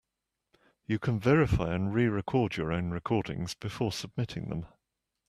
[0.87, 4.65] You can verify and re-record your own recordings before submitting them.